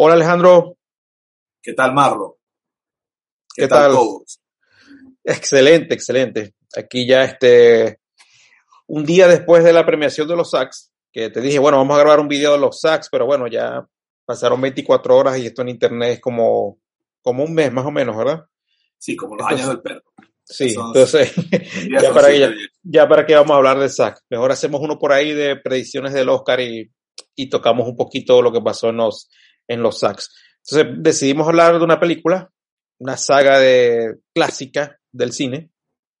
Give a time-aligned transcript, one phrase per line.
[0.00, 0.76] Hola Alejandro.
[1.60, 2.38] ¿Qué tal Marlo?
[3.52, 3.90] ¿Qué, ¿Qué tal?
[3.90, 4.40] todos?
[5.24, 6.54] Excelente, excelente.
[6.76, 7.98] Aquí ya este
[8.86, 12.00] un día después de la premiación de los SACs, que te dije, bueno, vamos a
[12.00, 13.88] grabar un video de los SACs, pero bueno, ya
[14.24, 16.78] pasaron 24 horas y esto en internet es como,
[17.20, 18.44] como un mes más o menos, ¿verdad?
[18.98, 20.04] Sí, como los años del perro.
[20.44, 21.34] Sí, entonces,
[21.90, 24.20] ya para, que, ya, ya, para qué vamos a hablar de SAC.
[24.30, 26.88] Mejor hacemos uno por ahí de predicciones del Oscar y,
[27.34, 29.28] y tocamos un poquito lo que pasó en los,
[29.68, 30.30] en los SACs.
[30.64, 32.50] Entonces decidimos hablar de una película,
[32.98, 35.70] una saga de clásica del cine,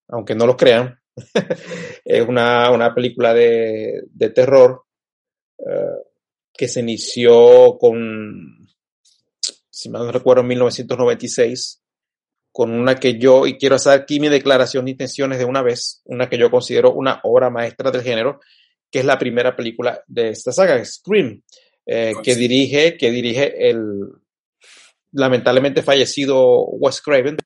[0.08, 1.00] aunque no lo crean.
[2.04, 4.84] es una, una, película de, de terror
[5.58, 6.02] uh,
[6.56, 8.68] que se inició con,
[9.68, 11.82] si mal no recuerdo, en 1996,
[12.50, 16.02] con una que yo, y quiero hacer aquí mi declaración de intenciones de una vez,
[16.04, 18.40] una que yo considero una obra maestra del género,
[18.90, 21.42] que es la primera película de esta saga, Scream,
[21.90, 23.80] eh, que dirige, que dirige el
[25.12, 27.38] lamentablemente fallecido Wes Craven.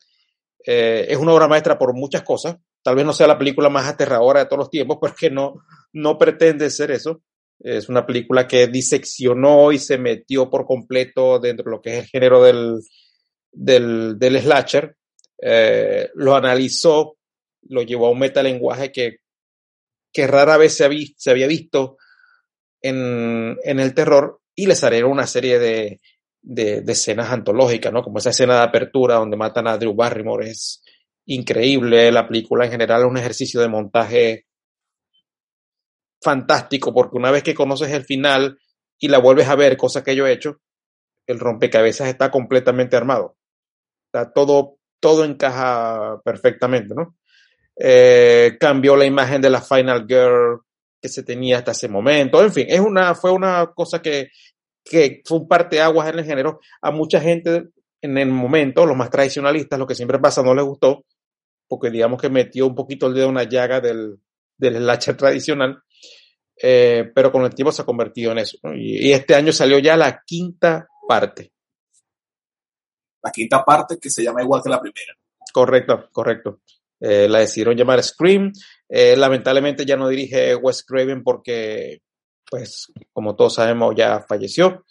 [0.66, 2.56] Eh, es una obra maestra por muchas cosas.
[2.82, 5.62] Tal vez no sea la película más aterradora de todos los tiempos, porque no,
[5.92, 7.22] no pretende ser eso.
[7.60, 12.02] Es una película que diseccionó y se metió por completo dentro de lo que es
[12.02, 12.80] el género del,
[13.52, 14.96] del, del slasher.
[15.40, 17.16] Eh, lo analizó,
[17.68, 19.18] lo llevó a un metalenguaje que,
[20.12, 21.98] que rara vez se había visto
[22.82, 26.00] en, en, el terror y les haré una serie de,
[26.42, 28.02] de, escenas antológicas, ¿no?
[28.02, 30.82] Como esa escena de apertura donde matan a Drew Barrymore es
[31.26, 32.10] increíble.
[32.10, 34.46] La película en general es un ejercicio de montaje
[36.20, 38.58] fantástico porque una vez que conoces el final
[38.98, 40.60] y la vuelves a ver, cosa que yo he hecho,
[41.26, 43.36] el rompecabezas está completamente armado.
[44.06, 47.16] Está todo, todo encaja perfectamente, ¿no?
[47.76, 50.60] Eh, cambió la imagen de la Final Girl
[51.02, 52.40] que se tenía hasta ese momento.
[52.42, 54.30] En fin, es una, fue una cosa que,
[54.84, 56.60] que fue un parteaguas en el género.
[56.80, 57.70] A mucha gente
[58.00, 61.04] en el momento, los más tradicionalistas, lo que siempre pasa, no les gustó,
[61.68, 64.20] porque digamos que metió un poquito el dedo en una llaga del,
[64.56, 65.82] del slasher tradicional.
[66.64, 68.58] Eh, pero con el tiempo se ha convertido en eso.
[68.62, 68.72] ¿no?
[68.74, 71.52] Y, y, este año salió ya la quinta parte.
[73.24, 75.14] La quinta parte que se llama igual que la primera.
[75.52, 76.60] Correcto, correcto.
[77.04, 78.52] Eh, la decidieron llamar Scream.
[78.94, 82.00] Eh, lamentablemente ya no dirige Wes Craven porque,
[82.50, 84.84] pues, como todos sabemos, ya falleció.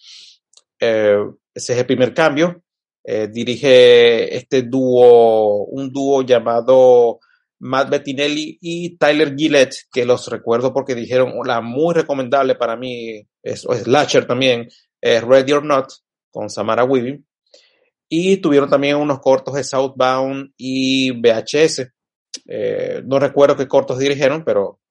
[0.79, 1.19] Eh,
[1.53, 2.63] ese es el primer cambio.
[3.03, 7.19] dirige este dúo, un dúo llamado
[7.61, 13.23] Matt Bettinelli y Tyler Gillette, que los recuerdo porque dijeron la muy recomendable para mí,
[13.43, 14.67] es, Latcher también,
[14.99, 15.91] es Ready or Not,
[16.31, 17.23] con Samara Weaving.
[18.09, 21.91] Y tuvieron también unos cortos de Southbound y VHS.
[22.53, 24.81] Eh, no recuerdo qué cortos dirigieron, pero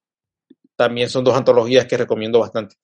[0.75, 2.75] también son dos antologías que recomiendo bastante.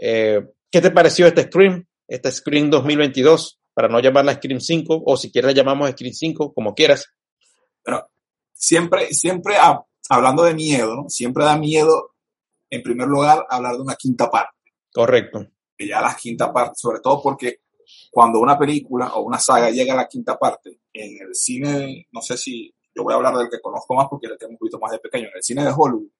[0.00, 1.86] Eh, ¿Qué te pareció este Scream?
[2.06, 6.54] Este Scream 2022, para no llamarla Scream 5, o si quieres la llamamos Scream 5,
[6.54, 7.12] como quieras.
[7.82, 8.08] Pero
[8.54, 11.10] siempre, siempre a, hablando de miedo, ¿no?
[11.10, 12.14] Siempre da miedo,
[12.70, 14.72] en primer lugar, hablar de una quinta parte.
[14.90, 15.46] Correcto.
[15.78, 17.60] Ya la quinta parte, sobre todo porque
[18.10, 22.22] cuando una película o una saga llega a la quinta parte, en el cine, no
[22.22, 24.80] sé si yo voy a hablar del que conozco más porque le tengo un poquito
[24.80, 26.10] más de pequeño, en el cine de Hollywood,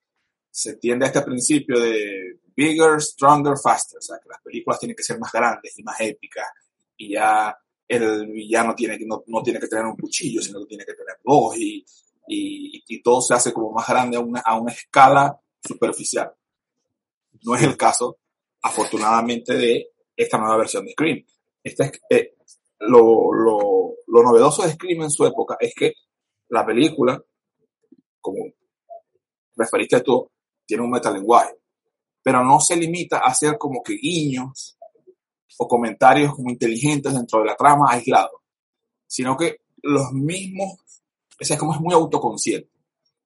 [0.48, 4.94] se tiende a este principio de bigger, stronger, faster, o sea, que las películas tienen
[4.94, 6.46] que ser más grandes y más épicas,
[6.96, 7.56] y ya
[7.88, 11.16] el villano tiene, no, no tiene que tener un cuchillo, sino que tiene que tener
[11.24, 11.84] dos, y,
[12.28, 15.36] y, y todo se hace como más grande a una, a una escala
[15.66, 16.32] superficial.
[17.42, 18.18] No es el caso,
[18.62, 21.24] afortunadamente, de esta nueva versión de Scream.
[21.62, 22.34] Este es, eh,
[22.80, 25.94] lo, lo, lo novedoso de Scream en su época es que
[26.48, 27.22] la película,
[28.20, 28.44] como
[29.56, 30.30] referiste tú,
[30.66, 31.56] tiene un metalenguaje,
[32.22, 34.78] pero no se limita a hacer como que guiños
[35.58, 38.40] o comentarios como inteligentes dentro de la trama aislados,
[39.06, 40.78] sino que los mismos,
[41.38, 42.70] es como es muy autoconsciente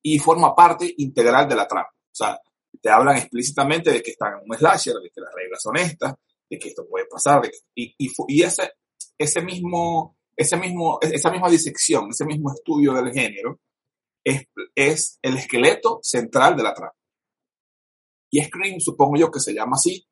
[0.03, 1.89] y forma parte integral de la trama.
[1.91, 2.41] O sea,
[2.81, 6.15] te hablan explícitamente de que están en un slasher, de que las reglas son estas,
[6.49, 8.73] de que esto puede pasar, de que, y, y, y ese,
[9.19, 13.61] ese mismo ese mismo, esa misma disección, ese mismo estudio del género,
[14.25, 16.95] es, es el esqueleto central de la trama.
[18.31, 20.07] Y Scream, supongo yo que se llama así,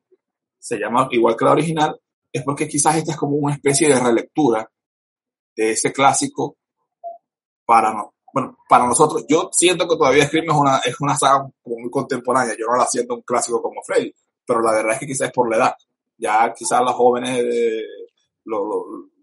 [0.59, 1.99] se llama igual que la original,
[2.31, 4.69] es porque quizás esta es como una especie de relectura
[5.55, 6.57] de ese clásico
[7.65, 9.25] para, no, bueno, para nosotros.
[9.27, 12.85] Yo siento que todavía Scream es una, es una saga muy contemporánea, yo no la
[12.85, 14.13] siento un clásico como Freddy,
[14.45, 15.73] pero la verdad es que quizás es por la edad.
[16.17, 17.83] Ya quizás las jóvenes, de,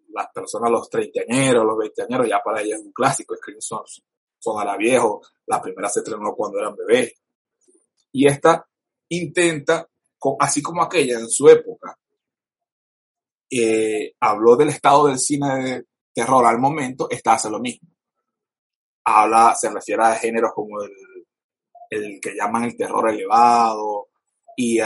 [0.08, 3.36] las personas, los treintañeros, los veinteañeros, ya para ellas es un clásico.
[3.36, 3.82] Scream son,
[4.38, 7.14] son a la viejo, la primera se estrenó cuando eran bebés.
[8.12, 8.66] Y esta
[9.10, 9.88] intenta,
[10.40, 11.98] así como aquella en su época,
[13.50, 17.88] eh, habló del estado del cine de terror al momento, esta hace lo mismo.
[19.04, 20.92] Habla, se refiere a géneros como el,
[21.90, 24.08] el que llaman el terror elevado
[24.56, 24.80] y,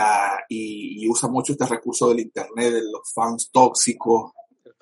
[0.48, 4.32] y, usa mucho este recurso del internet, de los fans tóxicos.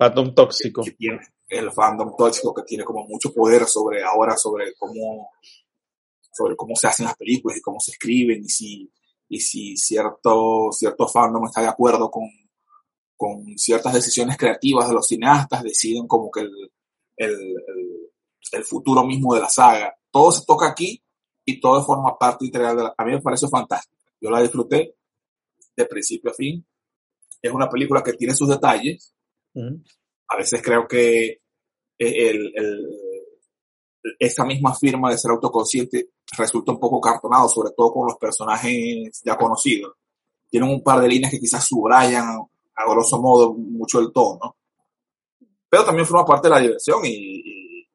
[0.01, 0.83] El fandom tóxico.
[0.97, 5.29] tiene, el fandom tóxico que tiene como mucho poder sobre ahora, sobre cómo,
[6.33, 8.91] sobre cómo se hacen las películas y cómo se escriben y si
[9.31, 12.27] y si cierto, cierto fandom está de acuerdo con,
[13.15, 16.71] con ciertas decisiones creativas de los cineastas, deciden como que el,
[17.15, 17.55] el,
[18.51, 19.95] el, futuro mismo de la saga.
[20.11, 21.01] Todo se toca aquí
[21.45, 22.93] y todo forma parte integral de la...
[22.97, 24.03] A mí me parece fantástico.
[24.19, 24.97] Yo la disfruté
[25.77, 26.65] de principio a fin.
[27.41, 29.13] Es una película que tiene sus detalles.
[29.55, 31.41] A veces creo que
[31.97, 32.87] el, el,
[34.19, 39.21] esa misma firma de ser autoconsciente resulta un poco cartonado, sobre todo con los personajes
[39.23, 39.93] ya conocidos.
[40.49, 42.25] Tienen un par de líneas que quizás subrayan
[42.75, 44.57] a grosso modo mucho el tono,
[45.69, 47.87] pero también forma parte de la diversión y,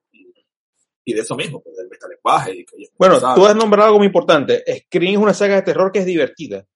[1.04, 2.64] y, de eso mismo, pues, del metalenguaje.
[2.98, 4.64] bueno, tú has nombrado algo muy importante.
[4.86, 6.66] Scream es una saga de terror que es divertida.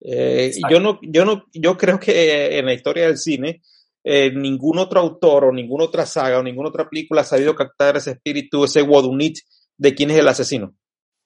[0.00, 3.62] Eh, yo no, yo no, yo creo que en la historia del cine
[4.04, 7.96] eh, ningún otro autor o ninguna otra saga o ninguna otra película ha sabido captar
[7.96, 9.38] ese espíritu, ese wodunit
[9.76, 10.74] de quién es el asesino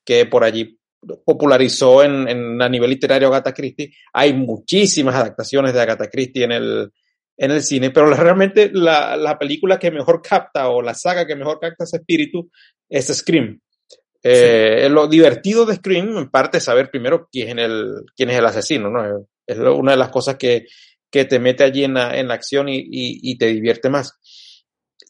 [0.05, 0.79] que por allí
[1.25, 3.93] popularizó en, a nivel literario Agatha Christie.
[4.12, 6.93] Hay muchísimas adaptaciones de Agatha Christie en el,
[7.37, 11.37] en el cine, pero realmente la, la, película que mejor capta o la saga que
[11.37, 12.50] mejor capta ese espíritu
[12.88, 13.61] es Scream.
[14.23, 18.38] Eh, Lo divertido de Scream, en parte, es saber primero quién es el, quién es
[18.38, 19.27] el asesino, ¿no?
[19.47, 20.65] Es una de las cosas que,
[21.15, 24.19] que te mete allí en la, en la acción y, y, y te divierte más.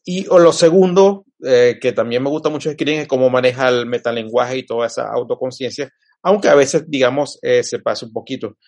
[0.05, 3.71] Y o lo segundo, eh, que también me gusta mucho de Screen, es cómo maneja
[3.71, 5.91] el metalenguaje y toda esa autoconciencia,
[6.23, 8.59] aunque a veces, digamos, eh, se pasa un poquito.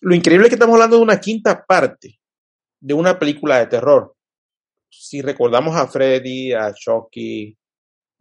[0.00, 2.18] Lo increíble es que estamos hablando de una quinta parte
[2.80, 4.14] de una película de terror.
[4.88, 7.54] Si recordamos a Freddy, a Chucky,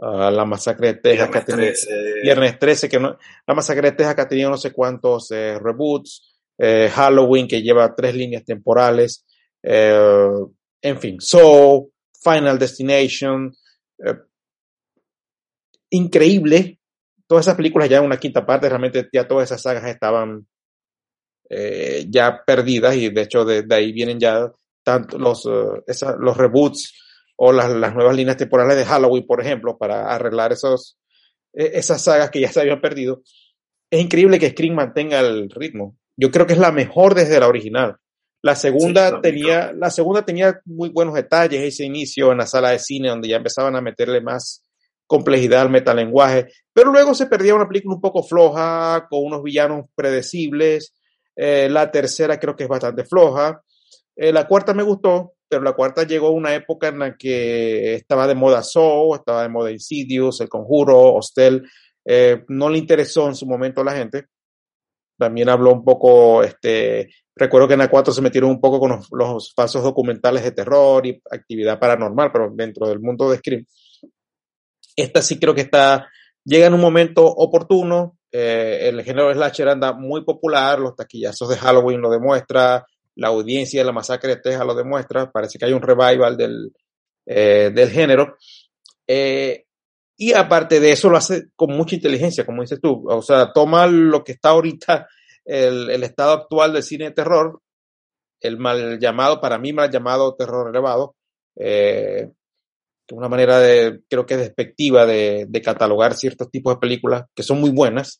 [0.01, 2.13] a la masacre de Texas, que 13.
[2.23, 3.17] Viernes 13, que no,
[3.47, 7.95] la masacre de Texas que ha tenido no sé cuántos eh, reboots, Halloween que lleva
[7.95, 9.25] tres líneas temporales,
[9.63, 11.89] en fin, So,
[12.21, 13.55] Final Destination,
[14.05, 14.15] eh,
[15.91, 16.79] increíble.
[17.27, 20.47] Todas esas películas ya en una quinta parte, realmente ya todas esas sagas estaban
[21.49, 24.51] eh, ya perdidas y de hecho de, ahí vienen ya
[24.83, 26.93] tanto los, eh, los reboots
[27.35, 30.97] o las, las, nuevas líneas temporales de Halloween, por ejemplo, para arreglar esos,
[31.53, 33.21] e, esas sagas que ya se habían perdido.
[33.91, 35.97] Es increíble que Scream mantenga el ritmo.
[36.19, 37.95] Yo creo que es la mejor desde la original.
[38.41, 42.79] La segunda tenía, la segunda tenía muy buenos detalles, ese inicio en la sala de
[42.79, 44.63] cine donde ya empezaban a meterle más
[45.07, 49.85] complejidad al metalenguaje, pero luego se perdía una película un poco floja, con unos villanos
[49.95, 50.93] predecibles.
[51.35, 53.61] Eh, la tercera creo que es bastante floja.
[54.15, 57.95] Eh, la cuarta me gustó, pero la cuarta llegó a una época en la que
[57.95, 61.67] estaba de moda Saw, estaba de moda Insidious, El Conjuro, Hostel.
[62.05, 64.25] Eh, no le interesó en su momento a la gente.
[65.19, 67.09] También habló un poco este,
[67.39, 71.21] Recuerdo que en A4 se metieron un poco con los, falsos documentales de terror y
[71.31, 73.65] actividad paranormal, pero dentro del mundo de Scream.
[74.93, 76.09] Esta sí creo que está,
[76.43, 78.17] llega en un momento oportuno.
[78.29, 82.85] Eh, el género slasher anda muy popular, los taquillazos de Halloween lo demuestra,
[83.15, 86.73] la audiencia de la masacre de Texas lo demuestra, parece que hay un revival del,
[87.25, 88.35] eh, del género.
[89.07, 89.63] Eh,
[90.21, 93.05] y aparte de eso lo hace con mucha inteligencia, como dices tú.
[93.09, 95.07] O sea, toma lo que está ahorita
[95.45, 97.61] el, estado actual del cine de terror,
[98.41, 101.15] el mal llamado, para mí mal llamado terror elevado,
[101.55, 102.29] eh,
[103.13, 107.61] una manera de, creo que despectiva de, de, catalogar ciertos tipos de películas que son
[107.61, 108.19] muy buenas.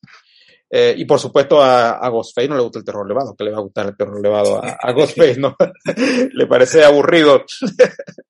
[0.71, 3.51] Eh, y por supuesto a, a, Ghostface no le gusta el terror elevado, que le
[3.51, 5.53] va a gustar el terror elevado a, a Ghostface, ¿no?
[6.33, 7.43] le parece aburrido,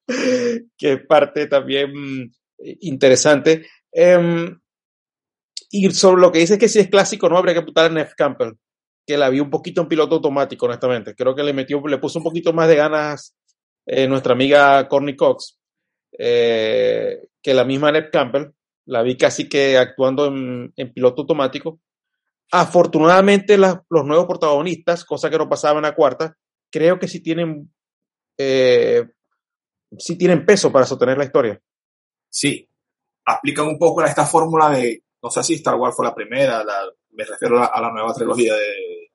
[0.78, 2.32] que es parte también
[2.82, 3.68] interesante.
[3.92, 4.50] Eh,
[5.72, 8.14] y sobre lo que dice que si es clásico, no habría que apuntar a Neff
[8.16, 8.54] Campbell
[9.06, 11.16] que la vi un poquito en piloto automático, honestamente.
[11.16, 13.36] Creo que le metió, le puso un poquito más de ganas
[13.88, 15.58] eh, nuestra amiga Corny Cox
[16.16, 18.52] eh, que la misma Ned Campbell.
[18.86, 21.80] la vi casi que actuando en, piloto automático.
[22.52, 26.38] Afortunadamente los nuevos protagonistas, cosa que no pasaba en la cuarta,
[26.72, 27.72] creo que sí tienen,
[28.38, 29.08] eh,
[29.98, 31.60] sí tienen peso para sostener la historia.
[32.30, 32.68] Sí,
[33.26, 36.64] aplican un poco a esta fórmula de, no sé si Star Wars fue la primera,
[37.12, 39.12] me refiero a la, nueva trilogía de,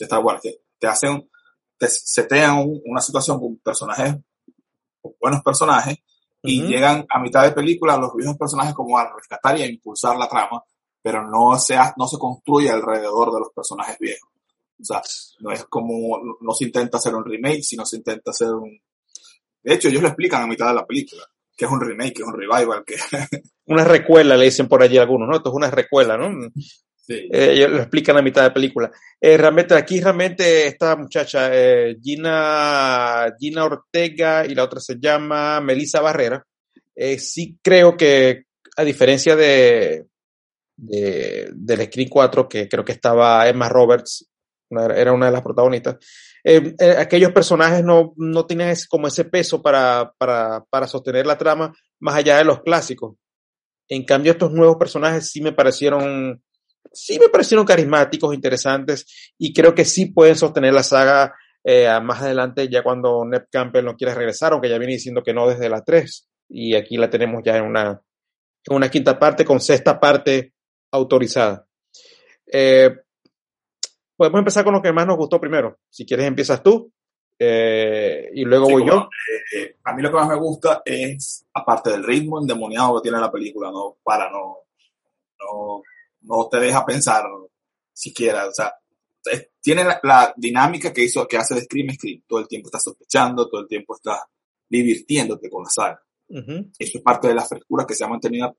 [0.00, 1.28] Star Wars, que te hacen,
[1.78, 4.16] te setean una situación con personajes,
[5.00, 5.98] con buenos personajes,
[6.42, 10.16] y llegan a mitad de película los viejos personajes como a rescatar y a impulsar
[10.16, 10.62] la trama,
[11.00, 14.30] pero no se, no se construye alrededor de los personajes viejos.
[14.80, 15.02] O sea,
[15.40, 18.78] no es como, no se intenta hacer un remake, sino se intenta hacer un...
[19.62, 21.24] De hecho, ellos lo explican a mitad de la película,
[21.56, 22.96] que es un remake, que es un revival, que...
[23.66, 25.36] una recuela, le dicen por allí algunos, ¿no?
[25.36, 26.50] Esto es una recuela, ¿no?
[27.06, 27.28] Sí.
[27.30, 28.90] Eh, lo explican a mitad de película.
[29.20, 35.60] Eh, realmente, aquí realmente esta muchacha, eh, Gina, Gina Ortega y la otra se llama
[35.60, 36.44] Melissa Barrera.
[37.18, 38.44] sí creo que,
[38.76, 40.06] a diferencia de,
[40.76, 44.28] de, del Screen 4, que creo que estaba Emma Roberts,
[44.70, 45.96] era una de las protagonistas,
[46.98, 52.16] aquellos personajes no, no tenían como ese peso para, para, para sostener la trama más
[52.16, 53.16] allá de los clásicos.
[53.88, 56.42] En cambio, estos nuevos personajes sí me parecieron
[56.92, 61.34] sí me parecieron carismáticos, interesantes y creo que sí pueden sostener la saga
[61.64, 65.32] eh, más adelante ya cuando Ned Campbell no quiere regresar, aunque ya viene diciendo que
[65.32, 68.00] no desde la 3 y aquí la tenemos ya en una,
[68.64, 70.52] en una quinta parte con sexta parte
[70.92, 71.66] autorizada.
[72.46, 72.94] Eh,
[74.16, 75.78] podemos empezar con lo que más nos gustó primero.
[75.88, 76.92] Si quieres empiezas tú
[77.38, 79.08] eh, y luego voy yo.
[79.84, 83.32] a mí lo que más me gusta es, aparte del ritmo endemoniado que tiene la
[83.32, 84.58] película, no para, no,
[85.40, 85.82] no
[86.24, 87.24] no te deja pensar
[87.92, 88.74] siquiera, o sea,
[89.60, 92.22] tiene la, dinámica que hizo, que hace de Scream Scream.
[92.26, 94.26] Todo el tiempo está sospechando, todo el tiempo está
[94.68, 96.02] divirtiéndote con la saga.
[96.78, 98.56] Eso es parte de la frescura que se ha mantenido.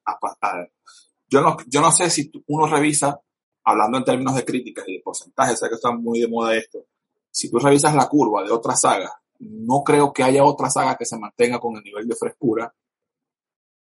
[1.27, 3.19] yo, no, yo no sé si uno revisa,
[3.65, 6.85] hablando en términos de críticas y de porcentajes, sé que está muy de moda esto.
[7.31, 11.05] Si tú revisas la curva de otra saga, no creo que haya otra saga que
[11.05, 12.73] se mantenga con el nivel de frescura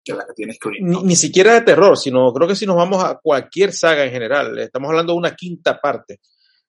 [0.02, 3.18] que la que tiene Ni, siquiera de terror, sino creo que si nos vamos a
[3.22, 6.20] cualquier saga en general, estamos hablando de una quinta parte.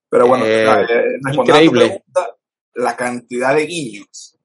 [0.07, 2.03] Pero bueno, eh, eh, increíble.
[2.75, 4.38] la cantidad de guiños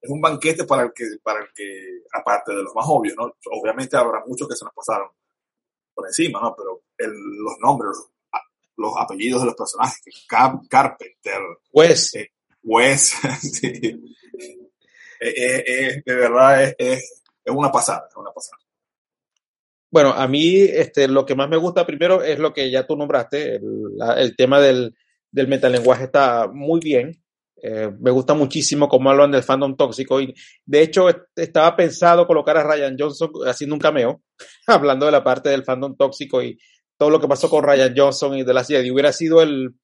[0.00, 3.32] es un banquete para el que, para el que, aparte de los más obvios, ¿no?
[3.60, 5.08] Obviamente habrá muchos que se nos pasaron
[5.94, 6.54] por encima, ¿no?
[6.56, 7.90] Pero los nombres,
[8.76, 11.40] los, apellidos de los personajes, Carpenter,
[11.72, 12.30] Wes, eh,
[12.62, 13.14] Wes,
[15.20, 18.58] de verdad es es una pasada, es una pasada.
[19.90, 22.96] Bueno, a mí este, lo que más me gusta primero es lo que ya tú
[22.96, 24.94] nombraste, el, tema del,
[25.32, 27.19] del metalenguaje está muy bien.
[27.62, 32.56] Eh, me gusta muchísimo cómo hablan del fandom tóxico y de hecho estaba pensado colocar
[32.56, 34.22] a Ryan Johnson haciendo un cameo,
[34.66, 36.58] hablando de la parte del fandom tóxico y
[36.96, 38.90] todo lo que pasó con Ryan Johnson y de la serie.
[38.90, 39.74] Hubiera sido el,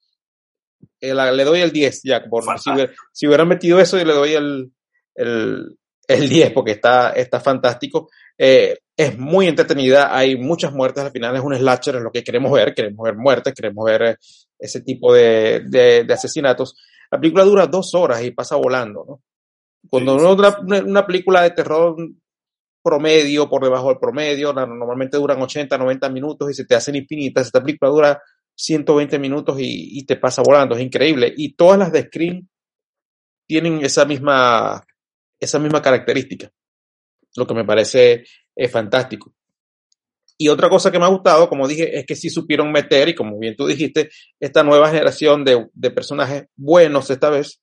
[1.00, 2.70] le doy el 10 ya, por, si,
[3.12, 4.72] si hubieran metido eso y le doy el,
[5.14, 5.78] el,
[6.08, 8.08] el 10 porque está, está fantástico.
[8.38, 12.24] Eh, es muy entretenida, hay muchas muertes, al final es un slasher, es lo que
[12.24, 14.16] queremos ver, queremos ver muertes, queremos ver eh,
[14.58, 16.76] ese tipo de, de, asesinatos.
[17.10, 19.22] La película dura dos horas y pasa volando, ¿no?
[19.88, 21.96] Cuando uno una, una, película de terror
[22.82, 27.46] promedio, por debajo del promedio, normalmente duran 80, 90 minutos y se te hacen infinitas.
[27.46, 28.22] Esta película dura
[28.56, 31.32] 120 minutos y, y te pasa volando, es increíble.
[31.36, 32.48] Y todas las de Scream
[33.46, 34.84] tienen esa misma
[35.38, 36.50] esa misma característica,
[37.36, 39.34] lo que me parece eh, fantástico.
[40.38, 43.14] Y otra cosa que me ha gustado, como dije, es que sí supieron meter, y
[43.14, 47.62] como bien tú dijiste, esta nueva generación de, de personajes buenos esta vez.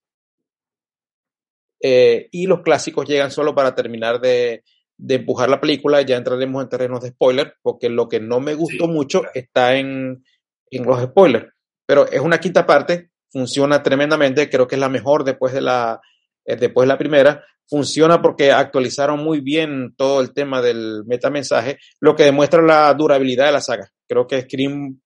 [1.82, 4.64] Eh, y los clásicos llegan solo para terminar de,
[4.98, 6.02] de, empujar la película.
[6.02, 10.24] Ya entraremos en terrenos de spoiler, porque lo que no me gustó mucho está en,
[10.72, 11.54] en los spoilers.
[11.86, 16.00] Pero es una quinta parte, funciona tremendamente, creo que es la mejor después de la,
[16.46, 21.78] eh, después de la primera, funciona porque actualizaron muy bien todo el tema del metamensaje,
[22.00, 23.90] lo que demuestra la durabilidad de la saga.
[24.08, 25.00] Creo que Scream,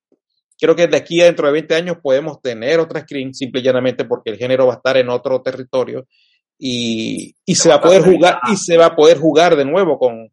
[0.59, 3.63] creo que de aquí a dentro de 20 años podemos tener otra Scream, simple y
[3.63, 6.07] llanamente porque el género va a estar en otro territorio
[6.57, 9.97] y, y se va a poder jugar, y se va a poder jugar de nuevo
[9.99, 10.31] con,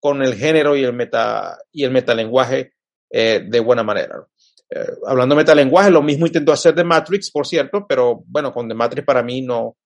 [0.00, 2.72] con el género y el meta, y el metalenguaje
[3.10, 4.26] eh, de buena manera.
[4.70, 8.68] Eh, hablando de metalenguaje, lo mismo intentó hacer de Matrix, por cierto, pero bueno, con
[8.68, 9.76] The Matrix para mí no,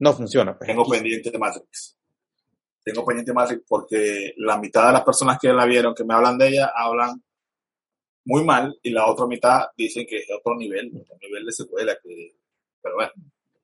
[0.00, 0.56] no funciona.
[0.58, 0.66] Pues.
[0.68, 1.96] Tengo pendiente de Matrix.
[2.82, 6.14] Tengo pendiente de Matrix porque la mitad de las personas que la vieron, que me
[6.14, 7.22] hablan de ella, hablan
[8.24, 11.94] muy mal y la otra mitad dicen que es otro nivel, otro nivel de secuela.
[12.02, 12.34] Que,
[12.82, 13.10] pero bueno,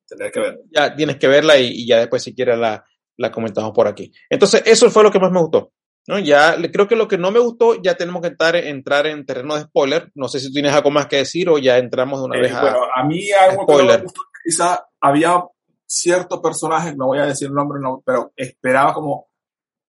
[0.08, 0.60] tendré que verla.
[0.70, 2.84] Ya tienes que verla y, ya después si quieres la,
[3.16, 4.12] la comentamos por aquí.
[4.28, 5.72] Entonces, eso fue lo que más me gustó.
[6.08, 6.18] ¿no?
[6.18, 9.56] Ya creo que lo que no me gustó, ya tenemos que entrar, entrar en terreno
[9.56, 10.10] de spoiler.
[10.14, 12.42] No sé si tú tienes algo más que decir o ya entramos de una Eh,
[12.42, 12.60] vez a.
[12.60, 13.98] bueno, a mí algo que no spoiler.
[13.98, 15.42] me gustó, quizá había
[15.86, 19.28] cierto personaje, no voy a decir el nombre, no, pero esperaba como,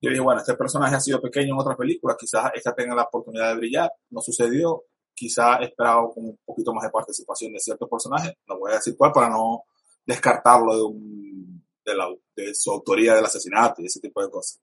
[0.00, 3.04] yo dije, bueno, este personaje ha sido pequeño en otras películas, quizás esta tenga la
[3.04, 4.84] oportunidad de brillar, no sucedió,
[5.14, 9.12] quizá esperaba un poquito más de participación de cierto personaje, no voy a decir cuál
[9.12, 9.64] para no
[10.04, 14.60] descartarlo de, un, de, la, de su autoría del asesinato y ese tipo de cosas.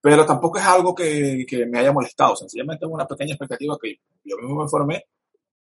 [0.00, 4.00] Pero tampoco es algo que, que me haya molestado, sencillamente es una pequeña expectativa que
[4.24, 5.06] yo mismo me formé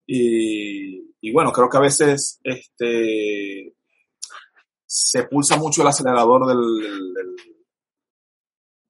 [0.05, 3.73] y, y bueno, creo que a veces este,
[4.93, 7.35] se pulsa mucho el acelerador del, del,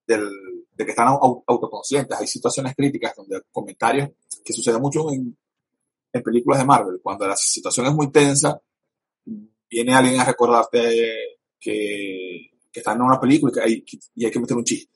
[0.08, 2.18] del- de que están au- autoconscientes.
[2.20, 4.10] Hay situaciones críticas donde comentarios
[4.44, 5.38] que sucede mucho en,
[6.12, 7.00] en películas de Marvel.
[7.04, 8.60] Cuando la situación es muy tensa,
[9.70, 14.32] viene alguien a recordarte que, que están en una película y, que hay, y hay
[14.32, 14.92] que meter un chiste.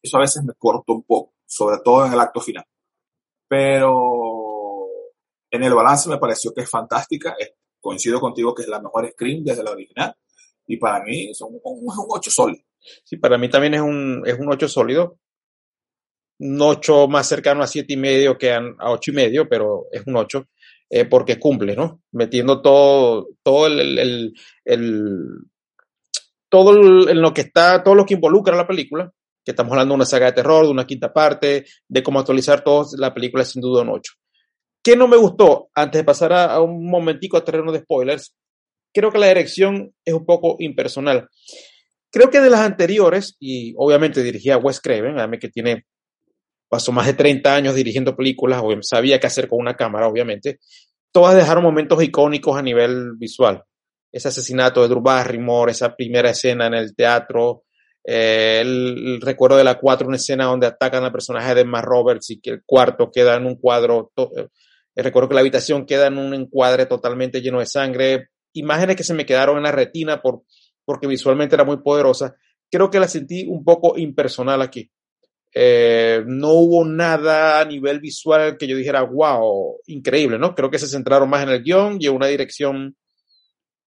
[0.00, 2.64] Eso a veces me corta un poco, sobre todo en el acto final.
[3.48, 4.86] Pero
[5.50, 7.34] en el balance me pareció que es fantástica.
[7.38, 10.14] Es- coincido contigo que es la mejor Scream desde la original.
[10.66, 12.62] Y para mí son un, un 8 sólido.
[13.04, 15.18] Sí, para mí también es un, es un 8 sólido.
[16.40, 19.86] Un 8 más cercano a 7 y medio que a, a 8 y medio, pero
[19.90, 20.46] es un 8
[20.90, 22.00] eh, porque cumple, ¿no?
[22.12, 25.24] Metiendo todo, todo el, el- el-
[26.48, 29.12] todo el- en lo que está, todo lo que involucra la película,
[29.44, 32.62] que estamos hablando de una saga de terror, de una quinta parte, de cómo actualizar
[32.64, 34.12] todo, la película es sin duda un 8.
[34.88, 35.68] ¿Qué no me gustó?
[35.74, 38.34] Antes de pasar a, un momentico a terreno de spoilers,
[38.90, 41.28] creo que la dirección es un poco impersonal.
[42.10, 45.84] Creo que de las anteriores, y obviamente dirigía a Wes Craven, a mí que tiene,
[46.70, 50.58] pasó más de 30 años dirigiendo películas, sabía qué hacer con una cámara, obviamente,
[51.12, 53.62] todas dejaron momentos icónicos a nivel visual.
[54.10, 57.64] Ese asesinato de Drew Barrymore, esa primera escena en el teatro,
[58.02, 62.30] eh, el, recuerdo de la 4, una escena donde atacan al personaje de Emma Roberts
[62.30, 64.48] y que el cuarto queda en un cuadro, eh,
[65.02, 69.14] recuerdo que la habitación queda en un encuadre totalmente lleno de sangre, imágenes que se
[69.14, 70.42] me quedaron en la retina por,
[70.84, 72.34] porque visualmente era muy poderosa.
[72.70, 74.90] Creo que la sentí un poco impersonal aquí.
[75.54, 80.54] Eh, no hubo nada a nivel visual que yo dijera, wow, increíble, ¿no?
[80.54, 82.96] Creo que se centraron más en el guion y en una dirección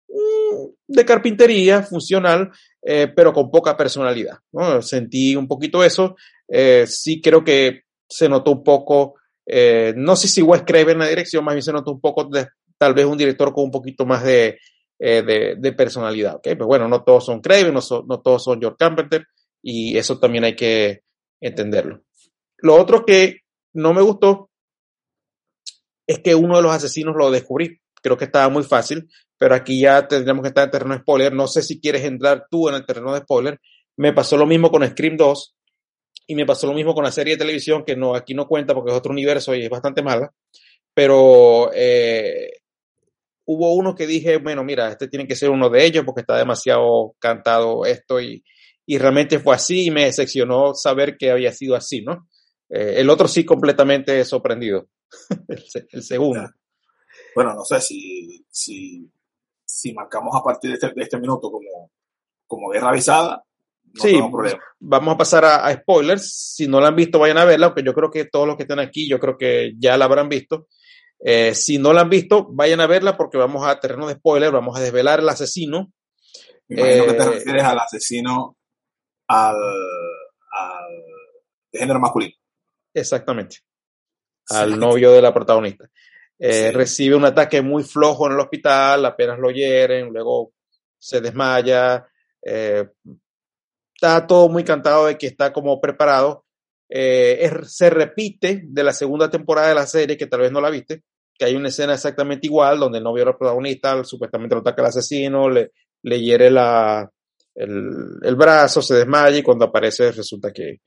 [0.10, 2.52] mm, de carpintería funcional,
[2.82, 4.40] eh, pero con poca personalidad.
[4.82, 6.16] Sentí un poquito eso.
[6.48, 11.00] Eh, sí creo que se notó un poco, eh, no sé si Wes Craven en
[11.00, 13.72] la dirección, más bien se notó un poco de tal vez un director con un
[13.72, 14.60] poquito más de,
[15.00, 16.36] eh, de, personalidad.
[16.36, 16.56] ¿okay?
[16.56, 19.26] Pero bueno, no todos son Craven, no, no todos son George Carpenter
[19.62, 21.02] y eso también hay que
[21.40, 22.04] entenderlo.
[22.58, 23.42] Lo otro que
[23.74, 24.50] no me gustó
[26.08, 27.80] es que uno de los asesinos lo descubrí.
[28.02, 31.34] Creo que estaba muy fácil, pero aquí ya tendríamos que estar en terreno de spoiler.
[31.34, 33.60] No sé si quieres entrar tú en el terreno de spoiler.
[33.98, 35.56] Me pasó lo mismo con Scream 2
[36.28, 38.74] y me pasó lo mismo con la serie de televisión, que no aquí no cuenta
[38.74, 40.34] porque es otro universo y es bastante mala.
[40.94, 42.52] Pero eh,
[43.46, 46.38] hubo uno que dije, bueno, mira, este tiene que ser uno de ellos porque está
[46.38, 48.44] demasiado cantado esto y,
[48.86, 52.28] y realmente fue así y me decepcionó saber que había sido así, ¿no?
[52.70, 54.88] Eh, el otro sí completamente sorprendido,
[55.48, 56.50] el, el segundo.
[57.36, 59.12] Bueno, no sé si, si,
[59.64, 61.92] si marcamos a partir de este, de este minuto como,
[62.48, 63.44] como guerra avisada,
[63.96, 64.60] no Sí, problema.
[64.80, 66.54] Vamos a pasar a, a spoilers.
[66.56, 68.64] Si no la han visto, vayan a verla, aunque yo creo que todos los que
[68.64, 70.68] están aquí, yo creo que ya la habrán visto.
[71.20, 74.52] Eh, si no la han visto, vayan a verla porque vamos a terreno de spoiler,
[74.52, 75.92] vamos a desvelar el asesino.
[76.68, 78.58] Me imagino que te Eh, refieres al asesino
[79.28, 81.04] al, al
[81.72, 82.34] de género masculino.
[82.94, 83.58] Exactamente.
[84.50, 84.80] Al Sí.
[84.80, 85.90] novio de la protagonista.
[86.38, 86.72] Eh, Sí.
[86.72, 90.52] Recibe un ataque muy flojo en el hospital, apenas lo hieren, luego
[90.98, 92.08] se desmaya.
[92.48, 92.88] eh,
[94.06, 96.46] está todo muy cantado de que está como preparado.
[96.90, 100.70] Eh, se repite de la segunda temporada de la serie, que tal vez no la
[100.70, 104.82] viste, que hay una escena exactamente igual, donde el novio del protagonista supuestamente lo ataca
[104.84, 105.72] al asesino, le,
[106.04, 107.12] le hiere la,
[107.56, 110.82] el, el brazo, se desmaya y cuando aparece resulta que,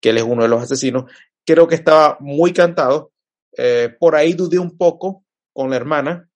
[0.00, 1.10] que él es uno de los asesinos.
[1.44, 3.12] Creo que estaba muy cantado.
[3.56, 6.28] Eh, por ahí dudé un poco con la hermana.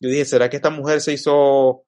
[0.00, 1.84] Yo dije, ¿será que esta mujer se hizo,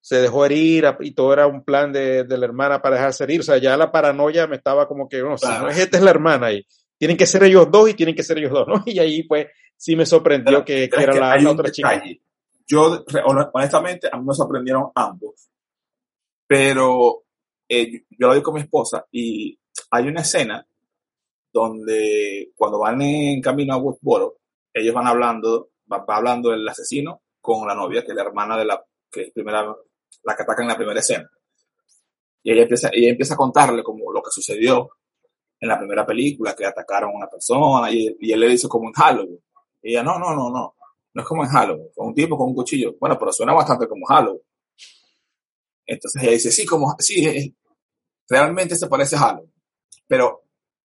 [0.00, 3.40] se dejó herir y todo era un plan de, de la hermana para dejarse herir?
[3.40, 6.02] O sea, ya la paranoia me estaba como que, no, si no es esta es
[6.02, 8.82] la hermana y tienen que ser ellos dos y tienen que ser ellos dos, ¿no?
[8.86, 12.02] Y ahí pues sí me sorprendió Pero- que, pero era que la, otra chica.
[12.66, 13.04] Yo,
[13.54, 15.48] honestamente, a mí me sorprendieron ambos.
[16.46, 17.24] Pero
[17.68, 19.58] eh, yo- lo vi con mi esposa y
[19.90, 20.66] hay una escena
[21.52, 24.36] donde cuando van en camino a Woodsboro,
[24.72, 28.56] ellos van hablando, va, va hablando el asesino con la novia, que es la hermana
[28.56, 29.74] de la que es primera,
[30.24, 31.30] la que ataca en la primera escena.
[32.42, 34.90] Y ella empieza, ella empieza a contarle como lo que sucedió
[35.60, 38.92] en la primera película que atacaron a una persona y, él le dice como en
[38.92, 39.42] Halloween.
[39.82, 40.74] Y ella, no, no, no, no,
[41.14, 42.96] no es como en Halloween, fue un tipo con un cuchillo.
[43.00, 44.42] Bueno, pero suena bastante como Halloween.
[45.86, 47.56] Entonces ella dice, sí, como, sí,
[48.28, 49.52] realmente se parece a Halloween.
[50.06, 50.44] Pero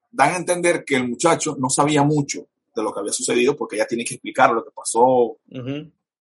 [0.09, 3.75] dan a entender que el muchacho no sabía mucho de lo que había sucedido porque
[3.75, 5.37] ella tiene que explicar lo que pasó.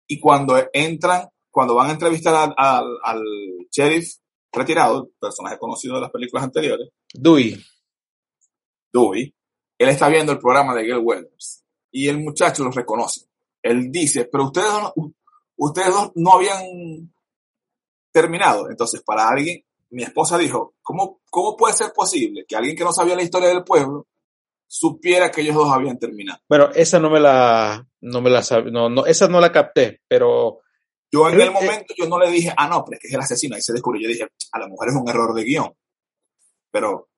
[0.07, 1.29] Y cuando entran,
[1.59, 3.25] cuando van a entrevistar al, al
[3.69, 4.15] sheriff
[4.53, 7.61] retirado, personaje conocido de las películas anteriores, Dewey.
[8.93, 9.35] Dewey,
[9.77, 13.23] él está viendo el programa de Gail Weathers y el muchacho lo reconoce.
[13.61, 14.69] Él dice, pero ustedes,
[15.57, 17.13] ustedes dos no habían
[18.13, 18.71] terminado.
[18.71, 22.93] Entonces, para alguien, mi esposa dijo, ¿cómo, ¿cómo puede ser posible que alguien que no
[22.93, 24.07] sabía la historia del pueblo
[24.69, 26.39] supiera que ellos dos habían terminado?
[26.49, 30.61] Bueno, esa no me la, no me la no, no, esa no la capté, pero...
[31.11, 33.21] Yo en el momento yo no le dije, ah, no, pero es que es el
[33.21, 34.03] asesino, ahí se descubrió.
[34.03, 35.73] Yo dije, a la mujer es un error de guion.
[36.71, 37.09] Pero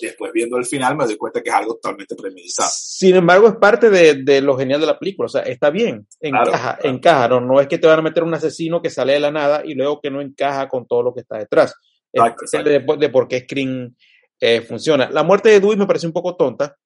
[0.00, 2.70] después viendo el final me doy cuenta que es algo totalmente premeditado.
[2.72, 6.06] Sin embargo, es parte de, de lo genial de la película, o sea, está bien,
[6.20, 9.20] encaja, encaja, no, no es que te van a meter un asesino que sale de
[9.20, 11.74] la nada y luego que no encaja con todo lo que está detrás.
[12.12, 13.96] es De, de, por qué Screen
[14.40, 15.10] eh, funciona.
[15.10, 16.76] La muerte de Dewey me parece un poco tonta,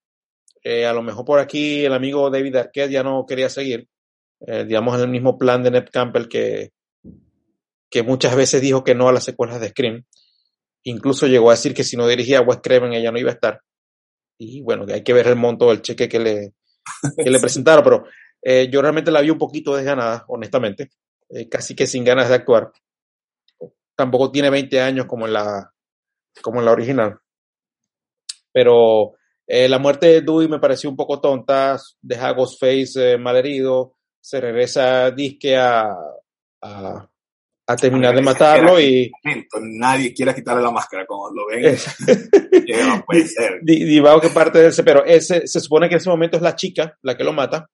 [0.62, 3.88] eh, a lo mejor por aquí el amigo David Arquette ya no quería seguir,
[4.46, 6.72] eh, digamos, en el mismo plan de Ned Campbell que,
[7.90, 10.04] que muchas veces dijo que no a las secuelas de Scream.
[10.82, 13.34] Incluso llegó a decir que si no dirigía a Wes Craven ella no iba a
[13.34, 13.60] estar.
[14.38, 16.54] Y bueno, que hay que ver el monto del cheque que le,
[17.16, 18.04] que le presentaron, pero
[18.42, 20.90] eh, yo realmente la vi un poquito desganada, honestamente,
[21.30, 22.72] eh, casi que sin ganas de actuar.
[23.96, 25.72] Tampoco tiene 20 años como en la,
[26.42, 27.18] como en la original.
[28.52, 29.14] Pero
[29.46, 34.40] eh, la muerte de Dewey me pareció un poco tonta, deja a Ghostface malherido, se
[34.40, 35.94] regresa disque a,
[36.62, 37.10] a,
[37.66, 39.12] a terminar de matarlo y...
[39.60, 41.76] Nadie quiere quitarle la máscara cuando lo ven.
[42.88, 43.60] no puede ser.
[43.62, 46.96] que parte de ese, pero ese, se supone que en ese momento es la chica
[47.02, 47.68] la que lo mata,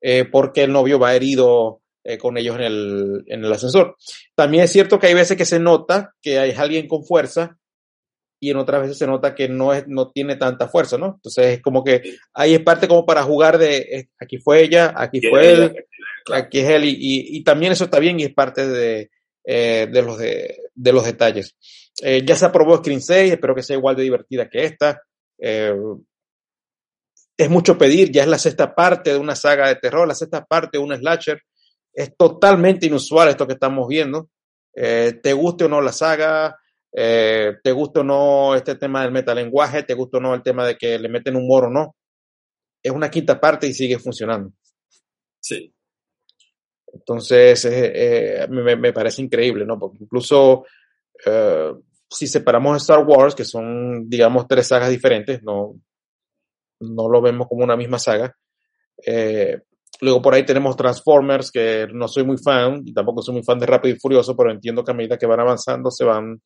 [0.00, 3.96] eh, porque el novio va herido eh, con ellos en el, en el ascensor.
[4.36, 7.58] También es cierto que hay veces que se nota que hay alguien con fuerza
[8.40, 11.14] y en otras veces se nota que no, es, no tiene tanta fuerza, ¿no?
[11.16, 14.94] Entonces es como que ahí es parte como para jugar de, eh, aquí fue ella,
[14.96, 15.86] aquí fue él,
[16.32, 19.10] aquí es él, y, y, también eso está bien y es parte de,
[19.44, 21.56] eh, de, los de, de, los detalles.
[22.00, 25.02] Eh, ya se aprobó Screen 6, espero que sea igual de divertida que esta.
[27.36, 30.44] Es mucho pedir, ya es la sexta parte de una saga de terror, la sexta
[30.44, 31.40] parte de un slasher.
[31.92, 34.28] Es totalmente inusual esto que estamos viendo.
[34.72, 36.56] te guste o no la saga,
[36.92, 40.76] te guste o no este tema del metalenguaje, te guste o no el tema de
[40.76, 41.96] que le meten humor o no.
[42.82, 44.52] Es una quinta parte y sigue funcionando.
[45.40, 45.72] Sí.
[46.92, 47.92] Entonces, eh,
[48.42, 49.78] eh, me, me, parece increíble, ¿no?
[49.78, 50.64] Porque incluso
[51.24, 51.72] eh,
[52.08, 55.80] si separamos Star Wars, que son, digamos, tres sagas diferentes, no,
[56.80, 58.34] no lo vemos como una misma saga.
[60.00, 63.58] luego por ahí tenemos Transformers, que no soy muy fan, y tampoco soy muy fan
[63.58, 66.40] de Rápido y Furioso, pero entiendo que a medida que van avanzando se van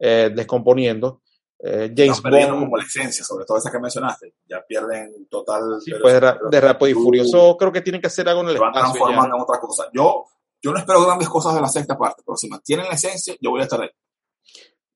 [0.00, 1.20] descomponiendo.
[1.62, 2.60] Eh, James Bond.
[2.60, 4.34] como la esencia, sobre todo esa que mencionaste.
[4.48, 5.80] Ya pierden total.
[5.84, 8.72] Sí, pues de, Rápido y Furioso creo que tienen que hacer algo en el van
[8.72, 9.88] transformando en otra cosa.
[9.92, 10.24] Yo,
[10.62, 13.50] yo no espero grandes cosas de la sexta parte, pero si mantienen la esencia, yo
[13.50, 13.90] voy a estar ahí.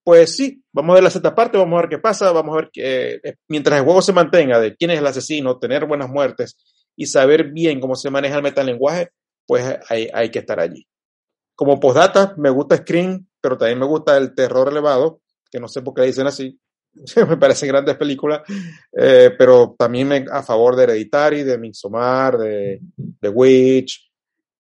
[0.03, 2.61] Pues sí, vamos a ver la sexta parte, vamos a ver qué pasa, vamos a
[2.61, 6.09] ver que eh, mientras el juego se mantenga de quién es el asesino, tener buenas
[6.11, 6.57] muertes
[6.97, 9.11] y saber bien cómo se maneja el metalenguaje,
[9.47, 10.87] pues hay, hay que estar allí.
[11.57, 15.20] Como postdata, me gusta Screen, pero también me gusta el terror elevado
[15.54, 16.59] que no sé por qué dicen así,
[17.28, 18.40] me parecen grandes películas,
[18.92, 24.11] eh, pero también me, a favor de Hereditary, de Midsommar, de, de Witch,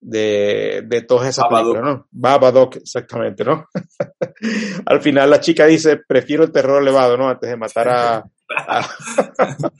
[0.00, 2.06] de, de todas esas películas, ¿no?
[2.12, 3.66] Babadook, exactamente, ¿no?
[4.86, 7.28] Al final la chica dice, prefiero el terror elevado, ¿no?
[7.28, 8.24] Antes de matar a,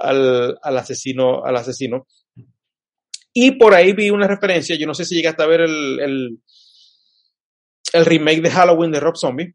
[0.00, 2.06] al, al, asesino, al asesino.
[3.32, 6.38] Y por ahí vi una referencia, yo no sé si llegaste a ver el, el,
[7.92, 9.54] el remake de Halloween de Rob Zombie.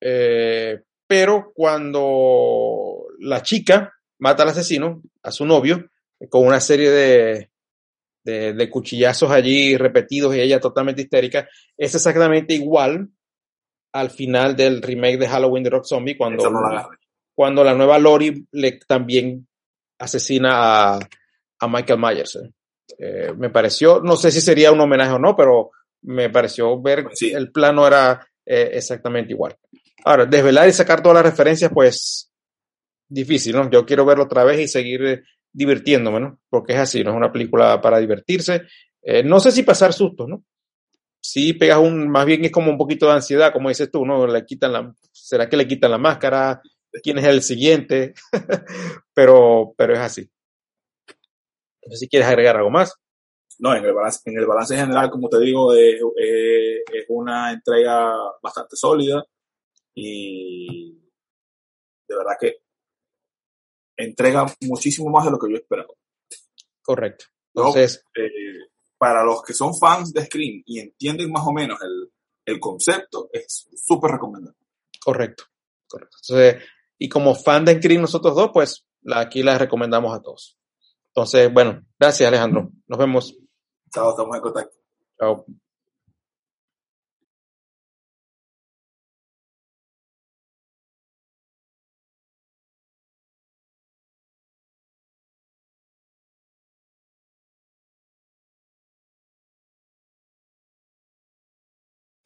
[0.00, 5.90] Eh, pero cuando la chica mata al asesino, a su novio,
[6.30, 7.50] con una serie de,
[8.24, 13.08] de, cuchillazos allí repetidos y ella totalmente histérica, es exactamente igual
[13.92, 16.50] al final del remake de Halloween de Rock Zombie, cuando,
[17.34, 19.46] cuando la nueva Lori le también
[19.98, 20.98] asesina a,
[21.60, 22.36] a Michael Myers.
[22.36, 22.50] ¿eh?
[22.98, 25.70] Eh, me pareció, no sé si sería un homenaje o no, pero
[26.02, 29.56] me pareció ver pues el plano era exactamente igual.
[30.04, 32.32] Ahora, desvelar y sacar todas las referencias, pues
[33.12, 33.70] difícil, ¿no?
[33.70, 36.40] Yo quiero verlo otra vez y seguir eh, divirtiéndome, ¿no?
[36.48, 38.62] Porque es así, no es una película para divertirse.
[39.02, 40.44] Eh, no sé si pasar sustos, ¿no?
[41.20, 44.26] Sí pegas un, más bien es como un poquito de ansiedad, como dices tú, ¿no?
[44.26, 46.60] Le quitan la, ¿será que le quitan la máscara?
[47.02, 48.12] quién es el siguiente,
[49.14, 50.30] pero, pero es así.
[51.86, 52.94] No sé si quieres agregar algo más.
[53.62, 58.12] No, en el balance, en el balance general, como te digo, es, es una entrega
[58.42, 59.24] bastante sólida
[59.94, 60.98] y
[62.08, 62.56] de verdad que
[63.96, 65.94] entrega muchísimo más de lo que yo esperaba.
[66.82, 67.26] Correcto.
[67.54, 68.66] Entonces, eh,
[68.98, 72.10] para los que son fans de Scream y entienden más o menos el,
[72.44, 74.58] el concepto, es súper recomendable.
[75.04, 75.44] Correcto,
[75.86, 76.16] correcto.
[76.20, 76.64] Entonces,
[76.98, 80.58] y como fan de Scream nosotros dos, pues aquí la recomendamos a todos.
[81.14, 82.72] Entonces, bueno, gracias Alejandro.
[82.88, 83.38] Nos vemos.
[83.92, 84.34] Chao, estamos
[85.18, 85.61] en.